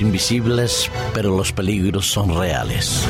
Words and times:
invisibles, 0.00 0.90
pero 1.12 1.36
los 1.36 1.52
peligros 1.52 2.10
son 2.10 2.36
reales. 2.36 3.06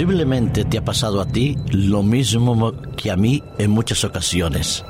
Posiblemente 0.00 0.64
te 0.64 0.78
ha 0.78 0.82
pasado 0.82 1.20
a 1.20 1.26
ti 1.26 1.58
lo 1.72 2.02
mismo 2.02 2.72
que 2.96 3.10
a 3.10 3.16
mí 3.16 3.44
en 3.58 3.70
muchas 3.70 4.02
ocasiones. 4.02 4.82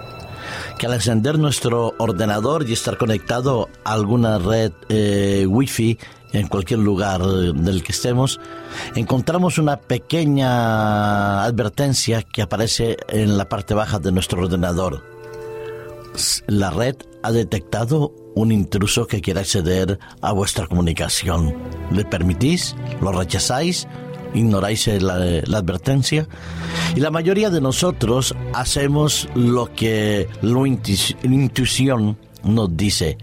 Que 0.78 0.87
al 0.87 0.92
encender 0.92 1.37
nuestro 1.37 1.95
ordenador 1.98 2.64
y 2.68 2.74
estar 2.74 2.96
conectado 2.96 3.68
a 3.82 3.95
alguna 3.95 4.38
red 4.38 4.70
eh, 4.88 5.46
wifi 5.48 5.98
en 6.32 6.46
cualquier 6.46 6.78
lugar 6.78 7.27
del 7.27 7.82
que 7.82 7.91
estemos, 7.91 8.38
encontramos 8.95 9.59
una 9.59 9.78
pequeña 9.78 11.42
advertencia 11.42 12.23
que 12.23 12.42
aparece 12.42 12.96
en 13.09 13.37
la 13.37 13.48
parte 13.48 13.74
baja 13.74 13.98
de 13.98 14.12
nuestro 14.12 14.42
ordenador. 14.42 15.02
La 16.46 16.71
red 16.71 16.95
ha 17.24 17.32
detectado 17.32 18.15
un 18.37 18.52
intruso 18.52 19.09
que 19.09 19.21
quiere 19.21 19.40
acceder 19.40 19.99
a 20.23 20.30
vuestra 20.30 20.68
comunicación. 20.68 21.52
¿Le 21.90 22.04
permitís? 22.04 22.77
¿Lo 23.01 23.10
rechazáis? 23.10 23.88
Ignoráis 24.34 24.86
la, 24.86 25.14
advertencia. 25.59 26.26
Y 26.95 27.00
la 27.00 27.10
mayoría 27.10 27.50
de 27.50 27.60
nosotros 27.60 28.34
hacemos 28.52 29.28
lo 29.34 29.72
que 29.72 30.28
la 30.42 30.66
intuición 30.66 32.18
nos 32.42 32.76
dice. 32.76 33.18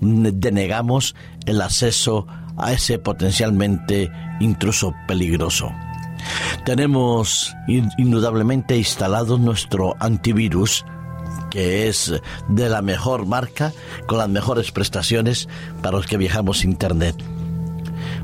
Denegamos 0.00 1.14
el 1.46 1.60
acceso 1.60 2.26
a 2.56 2.72
ese 2.72 2.98
potencialmente 2.98 4.10
intruso 4.40 4.94
peligroso. 5.06 5.70
Tenemos 6.64 7.54
indudablemente 7.68 8.76
instalado 8.76 9.38
nuestro 9.38 9.94
antivirus 10.00 10.84
que 11.50 11.86
es 11.88 12.12
de 12.48 12.68
la 12.68 12.82
mejor 12.82 13.26
marca, 13.26 13.72
con 14.06 14.18
las 14.18 14.28
mejores 14.28 14.72
prestaciones 14.72 15.48
para 15.82 15.96
los 15.96 16.06
que 16.06 16.16
viajamos 16.16 16.64
Internet. 16.64 17.14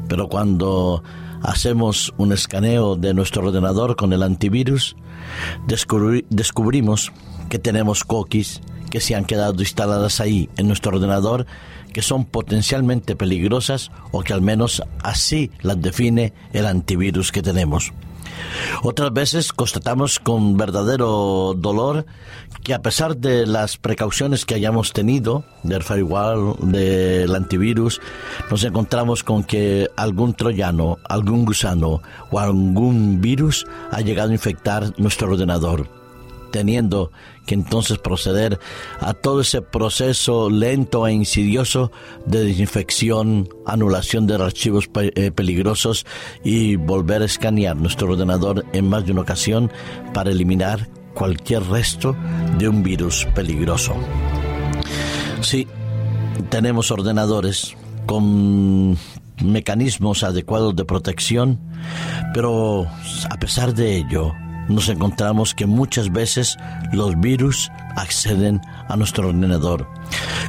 Pero 0.08 0.28
cuando 0.28 1.04
hacemos 1.42 2.12
un 2.16 2.32
escaneo 2.32 2.96
de 2.96 3.14
nuestro 3.14 3.46
ordenador 3.46 3.96
con 3.96 4.12
el 4.12 4.22
antivirus, 4.22 4.96
descubrimos 5.66 7.12
que 7.48 7.58
tenemos 7.58 8.04
cookies 8.04 8.60
que 8.90 9.00
se 9.00 9.14
han 9.14 9.24
quedado 9.24 9.60
instaladas 9.60 10.20
ahí 10.20 10.48
en 10.56 10.66
nuestro 10.66 10.96
ordenador 10.96 11.46
que 11.92 12.02
son 12.02 12.24
potencialmente 12.24 13.16
peligrosas 13.16 13.90
o 14.12 14.22
que 14.22 14.32
al 14.32 14.42
menos 14.42 14.82
así 15.02 15.50
las 15.60 15.80
define 15.80 16.32
el 16.52 16.66
antivirus 16.66 17.32
que 17.32 17.42
tenemos. 17.42 17.92
Otras 18.82 19.12
veces 19.12 19.52
constatamos 19.52 20.18
con 20.18 20.56
verdadero 20.56 21.54
dolor 21.56 22.06
que 22.62 22.74
a 22.74 22.80
pesar 22.80 23.16
de 23.16 23.46
las 23.46 23.76
precauciones 23.76 24.44
que 24.44 24.54
hayamos 24.54 24.92
tenido 24.92 25.44
del 25.62 25.82
firewall, 25.82 26.56
del 26.60 27.34
antivirus, 27.34 28.00
nos 28.50 28.64
encontramos 28.64 29.24
con 29.24 29.44
que 29.44 29.88
algún 29.96 30.34
troyano, 30.34 30.98
algún 31.08 31.44
gusano 31.44 32.02
o 32.30 32.38
algún 32.38 33.20
virus 33.20 33.66
ha 33.90 34.00
llegado 34.00 34.30
a 34.30 34.34
infectar 34.34 34.92
nuestro 34.98 35.30
ordenador 35.32 35.99
teniendo 36.50 37.10
que 37.46 37.54
entonces 37.54 37.98
proceder 37.98 38.58
a 39.00 39.14
todo 39.14 39.40
ese 39.40 39.62
proceso 39.62 40.50
lento 40.50 41.06
e 41.06 41.12
insidioso 41.12 41.90
de 42.26 42.44
desinfección, 42.44 43.48
anulación 43.66 44.26
de 44.26 44.34
archivos 44.34 44.88
eh, 44.94 45.30
peligrosos 45.30 46.06
y 46.44 46.76
volver 46.76 47.22
a 47.22 47.26
escanear 47.26 47.76
nuestro 47.76 48.12
ordenador 48.12 48.64
en 48.72 48.88
más 48.88 49.04
de 49.06 49.12
una 49.12 49.22
ocasión 49.22 49.70
para 50.14 50.30
eliminar 50.30 50.88
cualquier 51.14 51.64
resto 51.64 52.16
de 52.58 52.68
un 52.68 52.82
virus 52.82 53.26
peligroso. 53.34 53.94
Sí, 55.40 55.66
tenemos 56.48 56.90
ordenadores 56.90 57.76
con 58.06 58.96
mecanismos 59.42 60.22
adecuados 60.22 60.76
de 60.76 60.84
protección, 60.84 61.58
pero 62.34 62.86
a 63.28 63.36
pesar 63.38 63.74
de 63.74 63.96
ello, 63.96 64.34
nos 64.70 64.88
encontramos 64.88 65.54
que 65.54 65.66
muchas 65.66 66.12
veces 66.12 66.56
los 66.92 67.18
virus 67.20 67.70
acceden 67.96 68.60
a 68.88 68.96
nuestro 68.96 69.28
ordenador 69.28 69.88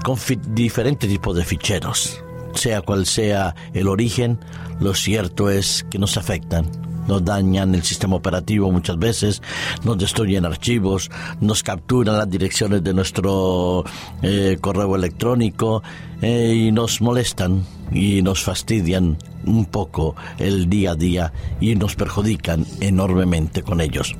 con 0.03 0.17
diferentes 0.47 1.09
tipos 1.09 1.35
de 1.35 1.43
ficheros. 1.43 2.23
Sea 2.53 2.81
cual 2.81 3.05
sea 3.05 3.55
el 3.73 3.87
origen, 3.87 4.39
lo 4.79 4.93
cierto 4.93 5.49
es 5.49 5.85
que 5.89 5.99
nos 5.99 6.17
afectan 6.17 6.65
nos 7.07 7.25
dañan 7.25 7.73
el 7.75 7.83
sistema 7.83 8.15
operativo 8.15 8.71
muchas 8.71 8.97
veces, 8.97 9.41
nos 9.83 9.97
destruyen 9.97 10.45
archivos, 10.45 11.09
nos 11.39 11.63
capturan 11.63 12.17
las 12.17 12.29
direcciones 12.29 12.83
de 12.83 12.93
nuestro 12.93 13.83
eh, 14.21 14.57
correo 14.61 14.95
electrónico 14.95 15.83
eh, 16.21 16.53
y 16.55 16.71
nos 16.71 17.01
molestan 17.01 17.65
y 17.91 18.21
nos 18.21 18.43
fastidian 18.43 19.17
un 19.45 19.65
poco 19.65 20.15
el 20.37 20.69
día 20.69 20.91
a 20.91 20.95
día 20.95 21.33
y 21.59 21.75
nos 21.75 21.95
perjudican 21.95 22.65
enormemente 22.79 23.63
con 23.63 23.81
ellos. 23.81 24.15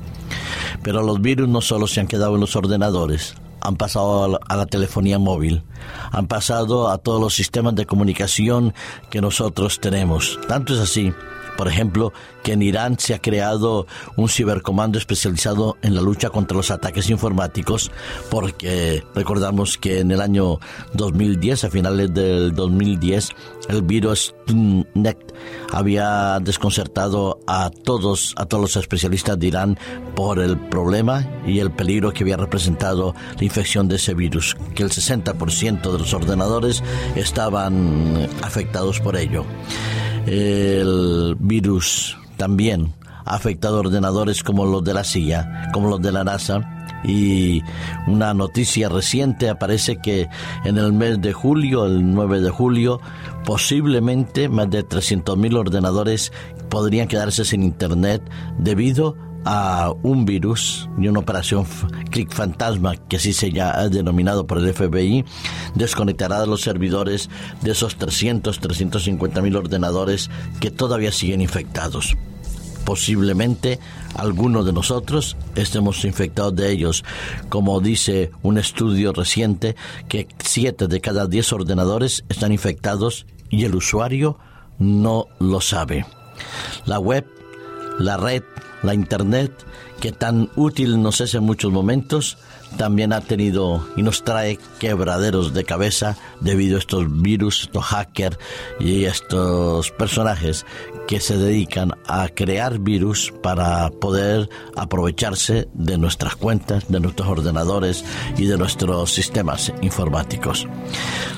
Pero 0.82 1.02
los 1.02 1.20
virus 1.20 1.48
no 1.48 1.60
solo 1.60 1.86
se 1.86 2.00
han 2.00 2.06
quedado 2.06 2.34
en 2.34 2.40
los 2.40 2.56
ordenadores, 2.56 3.34
han 3.60 3.76
pasado 3.76 4.40
a 4.48 4.56
la, 4.56 4.66
telefonía 4.66 5.18
móvil, 5.18 5.62
han 6.10 6.26
pasado 6.26 6.88
a 6.88 6.98
todos 6.98 7.20
los 7.20 7.34
sistemas 7.34 7.74
de 7.74 7.86
comunicación 7.86 8.74
que 9.10 9.20
nosotros 9.20 9.80
tenemos. 9.80 10.38
Tanto 10.48 10.74
es 10.74 10.80
así 10.80 11.12
por 11.56 11.68
ejemplo, 11.68 12.12
que 12.42 12.52
en 12.52 12.62
Irán 12.62 12.98
se 12.98 13.14
ha 13.14 13.20
creado 13.20 13.86
un 14.16 14.28
cibercomando 14.28 14.98
especializado 14.98 15.76
en 15.82 15.94
la 15.94 16.00
lucha 16.00 16.30
contra 16.30 16.56
los 16.56 16.70
ataques 16.70 17.10
informáticos, 17.10 17.90
porque 18.30 19.04
recordamos 19.14 19.78
que 19.78 20.00
en 20.00 20.10
el 20.10 20.20
año 20.20 20.58
2010, 20.94 21.64
a 21.64 21.70
finales 21.70 22.12
del 22.12 22.54
2010, 22.54 23.30
el 23.68 23.82
virus 23.82 24.34
Net 24.94 25.18
había 25.72 26.38
desconcertado 26.40 27.38
a 27.46 27.70
todos, 27.70 28.34
a 28.36 28.46
todos 28.46 28.62
los 28.62 28.76
especialistas 28.76 29.38
de 29.38 29.46
Irán 29.46 29.78
por 30.14 30.38
el 30.38 30.58
problema 30.58 31.26
y 31.46 31.60
el 31.60 31.70
peligro 31.70 32.12
que 32.12 32.24
había 32.24 32.36
representado 32.36 33.14
la 33.38 33.44
infección 33.44 33.88
de 33.88 33.96
ese 33.96 34.14
virus, 34.14 34.56
que 34.74 34.82
el 34.82 34.90
60% 34.90 35.92
de 35.92 35.98
los 35.98 36.14
ordenadores 36.14 36.82
estaban 37.16 38.28
afectados 38.42 39.00
por 39.00 39.16
ello. 39.16 39.44
El 40.26 41.36
virus 41.38 42.16
también 42.36 42.92
ha 43.24 43.34
afectado 43.34 43.80
ordenadores 43.80 44.42
como 44.42 44.66
los 44.66 44.84
de 44.84 44.94
la 44.94 45.04
CIA, 45.04 45.70
como 45.72 45.88
los 45.88 46.00
de 46.00 46.12
la 46.12 46.24
NASA. 46.24 46.68
Y 47.04 47.62
una 48.06 48.32
noticia 48.32 48.88
reciente 48.88 49.48
aparece 49.48 49.96
que 49.96 50.28
en 50.64 50.78
el 50.78 50.92
mes 50.92 51.20
de 51.20 51.32
julio, 51.32 51.86
el 51.86 52.14
9 52.14 52.40
de 52.40 52.50
julio, 52.50 53.00
posiblemente 53.44 54.48
más 54.48 54.70
de 54.70 54.86
300.000 54.86 55.58
ordenadores 55.58 56.32
podrían 56.68 57.08
quedarse 57.08 57.44
sin 57.44 57.64
Internet 57.64 58.22
debido 58.56 59.16
a 59.18 59.31
un 60.02 60.24
virus 60.24 60.88
y 60.98 61.08
una 61.08 61.20
operación 61.20 61.66
Click 62.10 62.32
Fantasma, 62.32 62.96
que 62.96 63.16
así 63.16 63.32
se 63.32 63.60
ha 63.60 63.88
denominado 63.88 64.46
por 64.46 64.58
el 64.58 64.72
FBI, 64.72 65.24
desconectará 65.74 66.44
los 66.46 66.62
servidores 66.62 67.28
de 67.62 67.72
esos 67.72 67.96
300, 67.96 68.60
350 68.60 69.42
mil 69.42 69.56
ordenadores 69.56 70.30
que 70.60 70.70
todavía 70.70 71.12
siguen 71.12 71.40
infectados. 71.40 72.16
Posiblemente 72.84 73.78
algunos 74.14 74.66
de 74.66 74.72
nosotros 74.72 75.36
estemos 75.54 76.04
infectados 76.04 76.54
de 76.56 76.70
ellos, 76.70 77.04
como 77.48 77.80
dice 77.80 78.30
un 78.42 78.58
estudio 78.58 79.12
reciente 79.12 79.76
que 80.08 80.26
7 80.38 80.88
de 80.88 81.00
cada 81.00 81.26
10 81.26 81.52
ordenadores 81.52 82.24
están 82.28 82.52
infectados 82.52 83.26
y 83.50 83.64
el 83.64 83.74
usuario 83.74 84.38
no 84.78 85.26
lo 85.38 85.60
sabe. 85.60 86.06
La 86.86 86.98
web, 86.98 87.24
la 87.98 88.16
red, 88.16 88.42
la 88.82 88.94
Internet, 88.94 89.52
que 90.00 90.12
tan 90.12 90.50
útil 90.56 91.00
nos 91.00 91.20
es 91.20 91.34
en 91.34 91.44
muchos 91.44 91.72
momentos, 91.72 92.38
también 92.76 93.12
ha 93.12 93.20
tenido 93.20 93.86
y 93.96 94.02
nos 94.02 94.24
trae 94.24 94.58
quebraderos 94.78 95.52
de 95.52 95.64
cabeza 95.64 96.16
debido 96.40 96.76
a 96.76 96.78
estos 96.78 97.22
virus, 97.22 97.62
estos 97.62 97.84
hackers 97.84 98.38
y 98.80 99.04
estos 99.04 99.90
personajes 99.90 100.64
que 101.06 101.20
se 101.20 101.36
dedican 101.36 101.92
a 102.06 102.28
crear 102.28 102.78
virus 102.78 103.32
para 103.42 103.90
poder 103.90 104.48
aprovecharse 104.76 105.68
de 105.74 105.98
nuestras 105.98 106.36
cuentas, 106.36 106.84
de 106.88 107.00
nuestros 107.00 107.28
ordenadores 107.28 108.04
y 108.36 108.46
de 108.46 108.56
nuestros 108.56 109.12
sistemas 109.12 109.72
informáticos. 109.82 110.66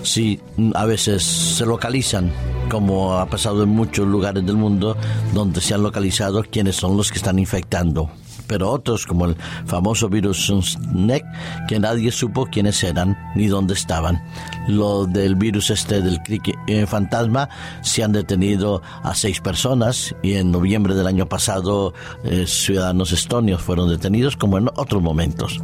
Sí, 0.02 0.40
a 0.74 0.84
veces 0.84 1.22
se 1.24 1.66
localizan, 1.66 2.30
como 2.70 3.14
ha 3.14 3.26
pasado 3.26 3.62
en 3.62 3.70
muchos 3.70 4.06
lugares 4.06 4.44
del 4.46 4.56
mundo, 4.56 4.96
donde 5.32 5.60
se 5.60 5.74
han 5.74 5.82
localizado 5.82 6.44
quienes 6.44 6.76
son 6.76 6.96
los 6.96 7.10
que 7.10 7.18
están 7.18 7.33
infectando 7.38 8.10
pero 8.46 8.70
otros 8.70 9.06
como 9.06 9.26
el 9.26 9.36
famoso 9.66 10.08
virus 10.08 10.46
SNEC 10.46 11.24
que 11.68 11.78
nadie 11.78 12.10
supo 12.10 12.46
quiénes 12.46 12.82
eran 12.84 13.16
ni 13.34 13.46
dónde 13.46 13.74
estaban. 13.74 14.22
Lo 14.68 15.06
del 15.06 15.34
virus 15.34 15.70
este 15.70 16.00
del 16.00 16.20
eh, 16.66 16.86
fantasma 16.86 17.48
se 17.82 18.02
han 18.02 18.12
detenido 18.12 18.82
a 19.02 19.14
seis 19.14 19.40
personas 19.40 20.14
y 20.22 20.34
en 20.34 20.50
noviembre 20.50 20.94
del 20.94 21.06
año 21.06 21.26
pasado 21.26 21.94
eh, 22.24 22.44
ciudadanos 22.46 23.12
estonios 23.12 23.62
fueron 23.62 23.88
detenidos 23.88 24.36
como 24.36 24.58
en 24.58 24.68
otros 24.76 25.02
momentos. 25.02 25.60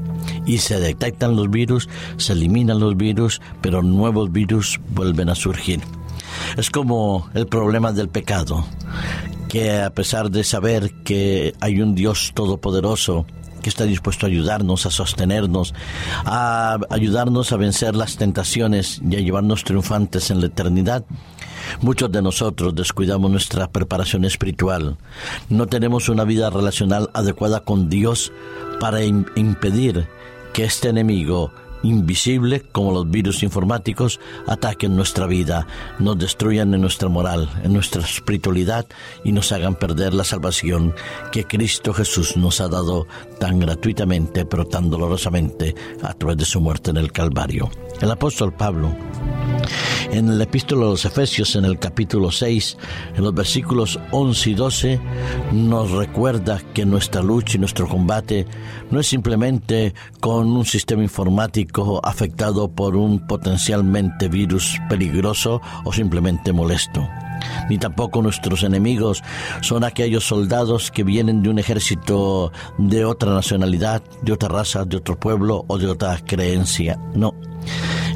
Y 0.46 0.58
se 0.58 0.81
detectan 0.81 1.37
los 1.37 1.50
virus, 1.50 1.88
se 2.17 2.32
eliminan 2.32 2.81
los 2.81 2.96
virus, 2.96 3.40
pero 3.61 3.82
nuevos 3.82 4.32
virus 4.32 4.81
vuelven 4.90 5.28
a 5.28 5.34
surgir. 5.34 5.81
Es 6.56 6.70
como 6.70 7.28
el 7.34 7.46
problema 7.46 7.93
del 7.93 8.08
pecado, 8.08 8.64
que 9.50 9.81
a 9.81 9.91
pesar 9.91 10.31
de 10.31 10.44
saber 10.44 10.93
que 11.02 11.55
hay 11.61 11.81
un 11.81 11.94
Dios 11.97 12.31
todopoderoso, 12.35 13.26
que 13.62 13.69
está 13.69 13.85
dispuesto 13.85 14.25
a 14.25 14.29
ayudarnos, 14.29 14.87
a 14.87 14.91
sostenernos, 14.91 15.75
a 16.25 16.79
ayudarnos 16.88 17.52
a 17.52 17.56
vencer 17.56 17.97
las 17.97 18.17
tentaciones 18.17 19.02
y 19.08 19.17
a 19.17 19.20
llevarnos 19.20 19.64
triunfantes 19.64 20.31
en 20.31 20.41
la 20.41 20.47
eternidad, 20.47 21.05
Muchos 21.82 22.11
de 22.11 22.23
nosotros 22.23 22.75
descuidamos 22.75 23.31
nuestra 23.31 23.70
preparación 23.70 24.25
espiritual. 24.25 24.97
No 25.49 25.67
tenemos 25.67 26.08
una 26.08 26.25
vida 26.25 26.50
relacional 26.50 27.11
adecuada 27.14 27.61
con 27.61 27.88
Dios 27.88 28.32
para 28.81 29.05
impedir 29.05 30.08
que 30.53 30.64
este 30.64 30.88
enemigo 30.88 31.53
invisible 31.82 32.62
como 32.73 32.93
los 32.93 33.11
virus 33.11 33.43
informáticos 33.43 34.21
ataquen 34.47 34.97
nuestra 34.97 35.27
vida, 35.27 35.67
nos 35.99 36.19
destruyan 36.19 36.75
en 36.75 36.81
nuestra 36.81 37.09
moral, 37.09 37.49
en 37.62 37.73
nuestra 37.73 38.03
espiritualidad 38.03 38.87
y 39.25 39.32
nos 39.32 39.53
hagan 39.53 39.75
perder 39.75 40.15
la 40.15 40.25
salvación 40.25 40.94
que 41.32 41.44
Cristo 41.44 41.93
Jesús 41.93 42.37
nos 42.37 42.61
ha 42.61 42.69
dado 42.69 43.06
tan 43.38 43.59
gratuitamente 43.61 44.44
pero 44.44 44.67
tan 44.67 44.91
dolorosamente 44.91 45.75
a 46.03 46.15
través 46.15 46.37
de 46.38 46.44
su 46.44 46.61
muerte 46.61 46.91
en 46.91 46.97
el 46.97 47.12
Calvario. 47.12 47.71
El 48.00 48.11
apóstol 48.11 48.53
Pablo 48.53 48.94
en 50.12 50.29
el 50.29 50.41
epístolo 50.41 50.87
de 50.87 50.91
los 50.93 51.05
Efesios, 51.05 51.57
en 51.57 51.65
el 51.65 51.79
capítulo 51.79 52.31
6, 52.31 52.77
en 53.17 53.25
los 53.25 53.35
versículos 53.35 53.99
11 54.11 54.51
y 54.51 54.55
12, 54.55 55.01
nos 55.53 55.91
recuerda 55.91 56.61
que 56.75 56.85
nuestra 56.85 57.23
lucha 57.23 57.57
y 57.57 57.61
nuestro 57.61 57.89
combate 57.89 58.47
no 58.91 59.01
es 59.01 59.07
simplemente 59.07 59.95
con 60.21 60.49
un 60.49 60.65
sistema 60.65 61.03
informático 61.03 62.01
afectado 62.05 62.71
por 62.71 62.97
un 62.97 63.27
potencialmente 63.27 64.29
virus 64.29 64.79
peligroso 64.89 65.61
o 65.85 65.93
simplemente 65.93 66.53
molesto 66.53 67.06
ni 67.69 67.79
tampoco 67.79 68.23
nuestros 68.23 68.63
enemigos 68.63 69.23
son 69.61 69.85
aquellos 69.85 70.25
soldados 70.25 70.91
que 70.91 71.05
vienen 71.05 71.43
de 71.43 71.49
un 71.49 71.59
ejército 71.59 72.53
de 72.79 73.05
otra 73.05 73.33
nacionalidad, 73.33 74.03
de 74.23 74.33
otra 74.33 74.49
raza, 74.49 74.85
de 74.85 74.97
otro 74.99 75.19
pueblo 75.19 75.65
o 75.67 75.79
de 75.79 75.87
otra 75.87 76.19
creencia. 76.19 76.99
No, 77.15 77.35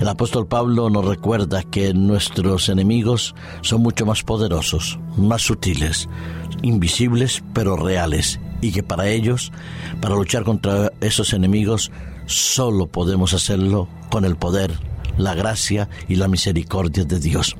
el 0.04 0.10
apóstol 0.10 0.46
Pablo 0.46 0.90
nos 0.90 1.06
recuerda 1.06 1.62
que 1.62 1.94
nuestros 1.94 2.68
enemigos 2.68 3.34
son 3.62 3.80
mucho 3.80 4.04
más 4.04 4.22
poderosos, 4.22 4.98
más 5.16 5.40
sutiles, 5.40 6.10
invisibles 6.60 7.42
pero 7.54 7.74
reales, 7.74 8.38
y 8.60 8.70
que 8.72 8.82
para 8.82 9.08
ellos, 9.08 9.50
para 10.02 10.14
luchar 10.14 10.44
contra 10.44 10.92
esos 11.00 11.32
enemigos, 11.32 11.90
solo 12.26 12.86
podemos 12.86 13.32
hacerlo 13.32 13.88
con 14.10 14.26
el 14.26 14.36
poder, 14.36 14.78
la 15.16 15.34
gracia 15.34 15.88
y 16.06 16.16
la 16.16 16.28
misericordia 16.28 17.06
de 17.06 17.18
Dios. 17.18 17.56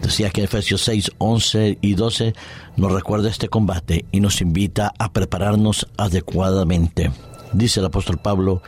Decía 0.00 0.30
que 0.30 0.44
Efesios 0.44 0.80
6, 0.84 1.10
11 1.18 1.80
y 1.82 1.94
12 1.96 2.32
nos 2.78 2.92
recuerda 2.92 3.28
este 3.28 3.50
combate 3.50 4.06
y 4.10 4.20
nos 4.20 4.40
invita 4.40 4.94
a 4.98 5.12
prepararnos 5.12 5.86
adecuadamente 5.98 7.10
dice 7.52 7.80
el 7.80 7.86
apóstol 7.86 8.18
Pablo, 8.18 8.62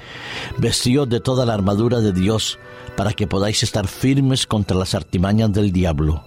vestidos 0.58 1.08
de 1.08 1.20
toda 1.20 1.46
la 1.46 1.54
armadura 1.54 2.00
de 2.00 2.12
Dios 2.12 2.58
para 2.96 3.12
que 3.12 3.26
podáis 3.26 3.62
estar 3.62 3.86
firmes 3.86 4.46
contra 4.46 4.76
las 4.76 4.94
artimañas 4.94 5.52
del 5.52 5.72
diablo, 5.72 6.22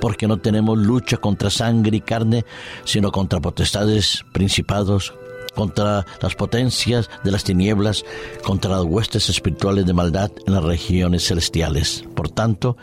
porque 0.00 0.28
no 0.28 0.38
tenemos 0.38 0.78
lucha 0.78 1.16
contra 1.16 1.50
sangre 1.50 1.96
y 1.96 2.00
carne, 2.00 2.44
sino 2.84 3.10
contra 3.10 3.40
potestades, 3.40 4.24
principados, 4.32 5.14
contra 5.54 6.06
las 6.20 6.34
potencias 6.34 7.10
de 7.24 7.30
las 7.30 7.44
tinieblas, 7.44 8.04
contra 8.42 8.70
las 8.70 8.84
huestes 8.84 9.28
espirituales 9.28 9.86
de 9.86 9.92
maldad 9.92 10.30
en 10.46 10.54
las 10.54 10.64
regiones 10.64 11.26
celestiales. 11.26 12.04
Por 12.14 12.30
tanto, 12.30 12.76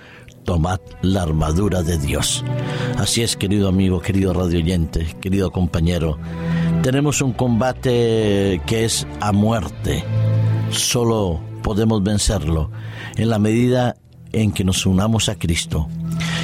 tomad 0.44 0.80
la 1.01 1.24
armadura 1.24 1.83
de 1.83 1.98
Dios. 1.98 2.44
Así 2.98 3.22
es, 3.22 3.36
querido 3.36 3.68
amigo, 3.68 4.01
querido 4.01 4.33
radioyente, 4.33 5.15
querido 5.22 5.51
compañero, 5.51 6.18
tenemos 6.81 7.22
un 7.22 7.34
combate 7.34 8.62
que 8.66 8.86
es 8.86 9.06
a 9.20 9.31
muerte. 9.31 10.04
Solo 10.72 11.42
podemos 11.62 12.02
vencerlo 12.04 12.72
en 13.16 13.30
la 13.30 13.40
medida 13.40 13.96
en 14.31 14.52
que 14.52 14.64
nos 14.64 14.86
unamos 14.86 15.30
a 15.30 15.36
Cristo, 15.36 15.88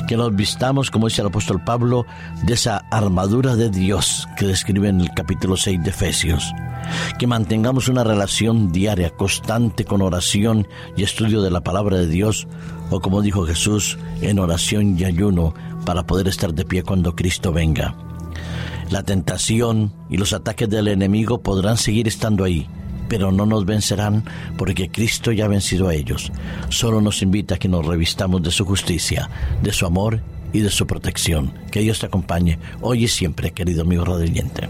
que 0.08 0.18
nos 0.18 0.36
vistamos, 0.36 0.92
como 0.92 1.08
dice 1.08 1.22
el 1.22 1.28
apóstol 1.28 1.64
Pablo, 1.64 2.06
de 2.46 2.54
esa 2.54 2.78
armadura 2.92 3.56
de 3.56 3.70
Dios 3.70 4.28
que 4.38 4.46
describe 4.46 4.90
en 4.90 5.02
el 5.02 5.12
capítulo 5.12 5.56
6 5.56 5.84
de 5.84 5.90
Efesios, 5.90 6.52
que 7.18 7.28
mantengamos 7.28 7.88
una 7.88 8.04
relación 8.04 8.72
diaria, 8.72 9.12
constante 9.12 9.86
con 9.86 10.02
oración 10.02 10.68
y 10.98 11.04
estudio 11.04 11.42
de 11.42 11.52
la 11.52 11.62
palabra 11.62 11.98
de 11.98 12.08
Dios, 12.08 12.48
o 12.90 13.00
como 13.00 13.22
dijo 13.22 13.46
Jesús, 13.46 13.98
en 14.22 14.40
oración 14.40 15.00
y 15.00 15.06
ayuno, 15.06 15.54
para 15.86 16.06
poder 16.06 16.28
estar 16.28 16.54
de 16.54 16.66
pie 16.66 16.84
cuando 16.84 17.16
Cristo 17.16 17.54
venga. 17.54 17.96
La 18.90 19.04
tentación 19.04 19.92
y 20.10 20.18
los 20.18 20.34
ataques 20.34 20.70
del 20.70 20.88
enemigo 20.88 21.42
podrán 21.42 21.78
seguir 21.78 22.08
estando 22.08 22.44
ahí, 22.44 22.68
pero 23.10 23.32
no 23.32 23.46
nos 23.46 23.66
vencerán 23.66 24.24
porque 24.58 24.90
Cristo 24.90 25.32
ya 25.32 25.46
ha 25.46 25.50
vencido 25.50 25.88
a 25.88 25.96
ellos. 25.96 26.32
Solo 26.70 27.02
nos 27.02 27.22
invita 27.22 27.56
a 27.56 27.58
que 27.58 27.68
nos 27.68 27.86
revistamos 27.86 28.44
de 28.44 28.52
su 28.52 28.64
justicia, 28.64 29.30
de 29.64 29.74
su 29.74 29.86
amor 29.86 30.22
y 30.54 30.60
de 30.60 30.70
su 30.70 30.86
protección. 30.86 31.52
Que 31.72 31.82
Dios 31.82 32.00
te 32.00 32.06
acompañe 32.06 32.60
hoy 32.82 33.06
y 33.06 33.08
siempre, 33.08 33.52
querido 33.52 33.82
amigo 33.82 34.06
radioyente. 34.06 34.70